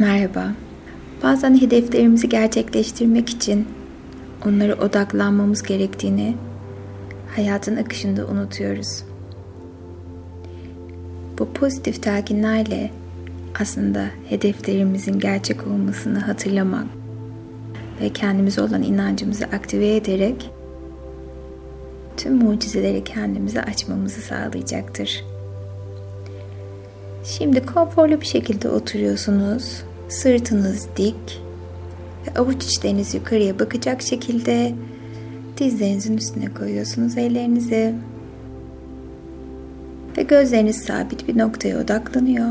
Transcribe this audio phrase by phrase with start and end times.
[0.00, 0.52] Merhaba.
[1.22, 3.68] Bazen hedeflerimizi gerçekleştirmek için
[4.46, 6.36] onlara odaklanmamız gerektiğini
[7.36, 9.02] hayatın akışında unutuyoruz.
[11.38, 12.90] Bu pozitif telkinlerle
[13.60, 16.86] aslında hedeflerimizin gerçek olmasını hatırlamak
[18.00, 20.50] ve kendimize olan inancımızı aktive ederek
[22.16, 25.24] tüm mucizeleri kendimize açmamızı sağlayacaktır.
[27.24, 29.82] Şimdi konforlu bir şekilde oturuyorsunuz.
[30.10, 31.42] Sırtınız dik
[32.26, 34.74] ve avuç içleriniz yukarıya bakacak şekilde
[35.58, 37.94] dizlerinizin üstüne koyuyorsunuz ellerinizi.
[40.16, 42.48] Ve gözleriniz sabit bir noktaya odaklanıyor.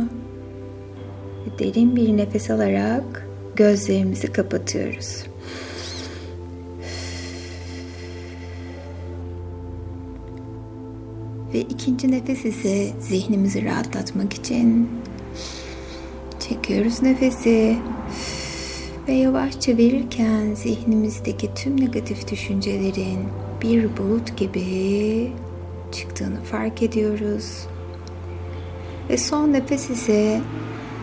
[1.46, 5.24] Ve derin bir nefes alarak gözlerimizi kapatıyoruz.
[11.54, 14.90] Ve ikinci nefes ise zihnimizi rahatlatmak için
[16.50, 17.78] çekiyoruz nefesi
[19.08, 23.20] ve yavaşça verirken zihnimizdeki tüm negatif düşüncelerin
[23.62, 25.32] bir bulut gibi
[25.92, 27.68] çıktığını fark ediyoruz.
[29.10, 30.42] Ve son nefes ise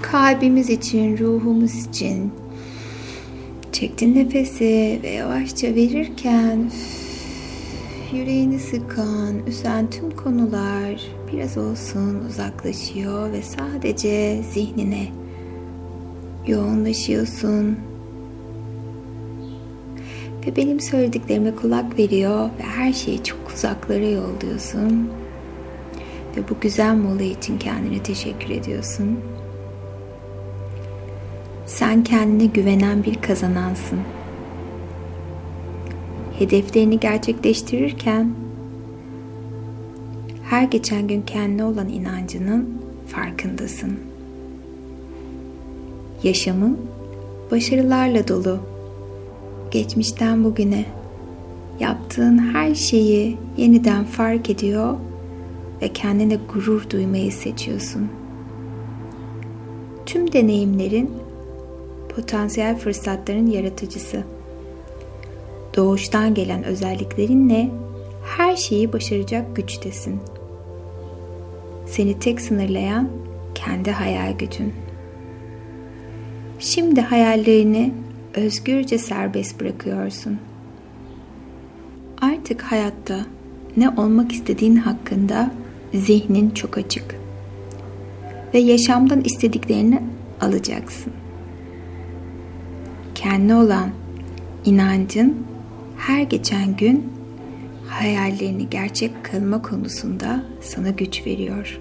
[0.02, 2.32] kalbimiz için, ruhumuz için
[3.72, 6.70] çektin nefesi ve yavaşça verirken
[8.12, 11.00] yüreğini sıkan, üzen tüm konular
[11.32, 15.25] biraz olsun uzaklaşıyor ve sadece zihnine
[16.46, 17.78] yoğunlaşıyorsun.
[20.46, 25.10] Ve benim söylediklerime kulak veriyor ve her şeyi çok uzaklara yolluyorsun.
[26.36, 29.18] Ve bu güzel mola için kendine teşekkür ediyorsun.
[31.66, 34.00] Sen kendine güvenen bir kazanansın
[36.38, 38.30] hedeflerini gerçekleştirirken
[40.44, 44.15] her geçen gün kendine olan inancının farkındasın.
[46.22, 46.78] Yaşamın
[47.50, 48.58] başarılarla dolu.
[49.70, 50.84] Geçmişten bugüne
[51.80, 54.96] yaptığın her şeyi yeniden fark ediyor
[55.82, 58.08] ve kendine gurur duymayı seçiyorsun.
[60.06, 61.10] Tüm deneyimlerin
[62.16, 64.24] potansiyel fırsatların yaratıcısı
[65.76, 67.70] doğuştan gelen özelliklerinle
[68.36, 70.20] her şeyi başaracak güçtesin.
[71.86, 73.08] Seni tek sınırlayan
[73.54, 74.85] kendi hayal gücün.
[76.58, 77.92] Şimdi hayallerini
[78.34, 80.38] özgürce serbest bırakıyorsun.
[82.20, 83.26] Artık hayatta
[83.76, 85.50] ne olmak istediğin hakkında
[85.94, 87.16] zihnin çok açık.
[88.54, 90.02] Ve yaşamdan istediklerini
[90.40, 91.12] alacaksın.
[93.14, 93.90] Kendi olan
[94.64, 95.46] inancın
[95.96, 97.12] her geçen gün
[97.88, 101.80] hayallerini gerçek kılma konusunda sana güç veriyor.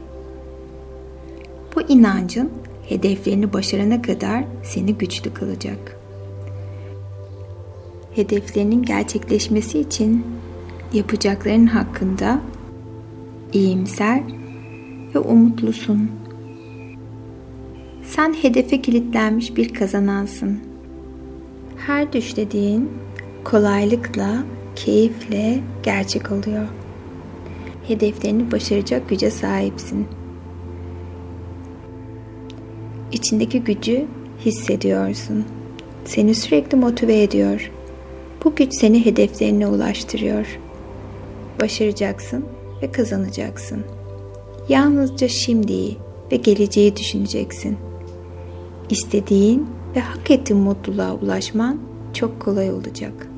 [1.75, 2.51] Bu inancın
[2.89, 5.99] hedeflerini başarana kadar seni güçlü kılacak.
[8.15, 10.25] Hedeflerinin gerçekleşmesi için
[10.93, 12.41] yapacakların hakkında
[13.53, 14.23] iyimser
[15.15, 16.11] ve umutlusun.
[18.03, 20.59] Sen hedefe kilitlenmiş bir kazanansın.
[21.77, 22.89] Her düşlediğin
[23.43, 24.43] kolaylıkla,
[24.75, 26.67] keyifle gerçek oluyor.
[27.87, 30.07] Hedeflerini başaracak güce sahipsin.
[33.11, 34.05] İçindeki gücü
[34.45, 35.45] hissediyorsun.
[36.05, 37.71] Seni sürekli motive ediyor.
[38.43, 40.59] Bu güç seni hedeflerine ulaştırıyor.
[41.61, 42.45] Başaracaksın
[42.81, 43.83] ve kazanacaksın.
[44.69, 45.97] Yalnızca şimdiyi
[46.31, 47.77] ve geleceği düşüneceksin.
[48.89, 51.79] İstediğin ve hak ettiğin mutluluğa ulaşman
[52.13, 53.35] çok kolay olacak.''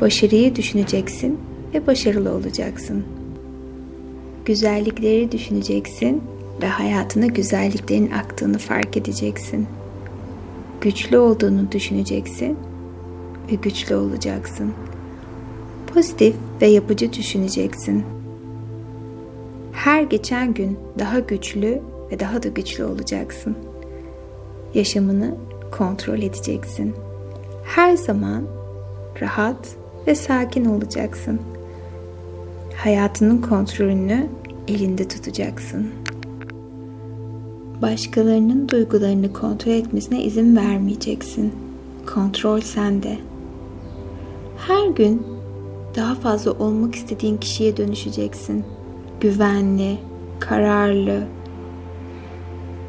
[0.00, 1.38] Başarıyı düşüneceksin
[1.74, 3.04] ve başarılı olacaksın.
[4.44, 6.22] Güzellikleri düşüneceksin
[6.62, 9.66] ve hayatına güzelliklerin aktığını fark edeceksin.
[10.80, 12.58] Güçlü olduğunu düşüneceksin
[13.52, 14.72] ve güçlü olacaksın.
[15.94, 18.04] Pozitif ve yapıcı düşüneceksin.
[19.72, 21.82] Her geçen gün daha güçlü
[22.12, 23.56] ve daha da güçlü olacaksın.
[24.74, 25.34] Yaşamını
[25.70, 26.94] kontrol edeceksin.
[27.64, 28.44] Her zaman
[29.20, 29.76] rahat
[30.06, 31.40] ve sakin olacaksın.
[32.76, 34.26] Hayatının kontrolünü
[34.68, 35.90] elinde tutacaksın.
[37.82, 41.52] Başkalarının duygularını kontrol etmesine izin vermeyeceksin.
[42.14, 43.18] Kontrol sende.
[44.66, 45.26] Her gün
[45.96, 48.64] daha fazla olmak istediğin kişiye dönüşeceksin.
[49.20, 49.98] Güvenli,
[50.40, 51.22] kararlı,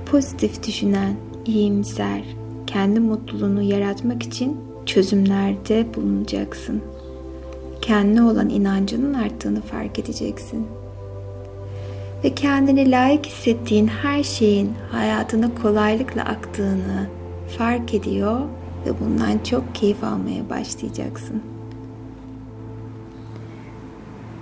[0.05, 1.15] pozitif düşünen,
[1.45, 2.23] iyimser,
[2.67, 6.99] kendi mutluluğunu yaratmak için çözümlerde bulunacaksın.''
[7.89, 10.67] kendine olan inancının arttığını fark edeceksin.
[12.23, 17.07] Ve kendini layık hissettiğin her şeyin hayatına kolaylıkla aktığını
[17.57, 18.39] fark ediyor
[18.85, 21.41] ve bundan çok keyif almaya başlayacaksın.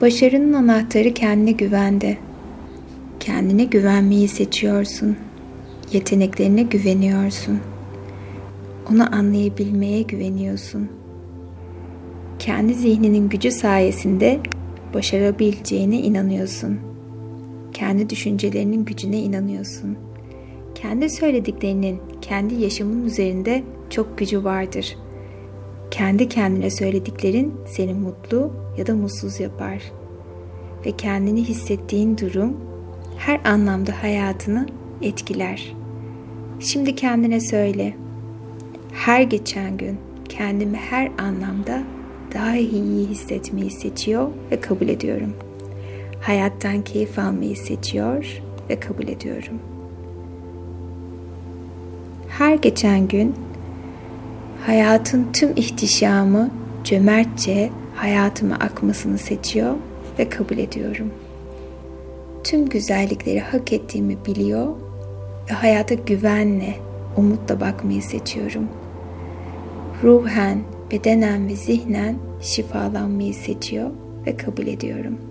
[0.02, 2.18] Başarının anahtarı kendine güvende.
[3.20, 5.18] Kendine güvenmeyi seçiyorsun.
[5.92, 7.60] Yeteneklerine güveniyorsun.
[8.92, 10.90] Onu anlayabilmeye güveniyorsun.
[12.40, 14.40] Kendi zihninin gücü sayesinde
[14.94, 16.87] başarabileceğine inanıyorsun.
[17.78, 19.98] Kendi düşüncelerinin gücüne inanıyorsun.
[20.76, 24.98] Kendi söylediklerinin kendi yaşamın üzerinde çok gücü vardır.
[25.92, 29.82] Kendi kendine söylediklerin seni mutlu ya da mutsuz yapar.
[30.86, 32.58] Ve kendini hissettiğin durum
[33.18, 34.66] her anlamda hayatını
[35.02, 35.76] etkiler.
[36.60, 37.94] Şimdi kendine söyle.
[38.94, 39.98] Her geçen gün
[40.30, 41.84] kendimi her anlamda
[42.34, 45.34] daha iyi hissetmeyi seçiyor ve kabul ediyorum.
[46.28, 49.60] Hayattan keyif almayı seçiyor ve kabul ediyorum.
[52.30, 53.36] Her geçen gün
[54.66, 56.50] hayatın tüm ihtişamı
[56.84, 59.76] cömertçe hayatıma akmasını seçiyor
[60.20, 61.12] ve kabul ediyorum.
[62.44, 64.68] Tüm güzellikleri hak ettiğimi biliyor
[65.50, 66.76] ve hayata güvenle,
[67.18, 68.68] umutla bakmayı seçiyorum.
[70.04, 70.60] Ruhen,
[70.92, 73.90] bedenen ve zihnen şifalanmayı seçiyor
[74.26, 75.27] ve kabul ediyorum.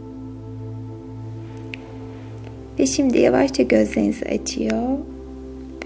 [2.78, 4.98] Ve şimdi yavaşça gözlerinizi açıyor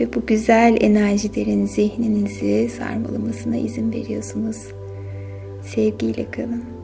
[0.00, 4.56] ve bu güzel enerjilerin zihninizi sarmalamasına izin veriyorsunuz.
[5.74, 6.79] Sevgiyle kalın.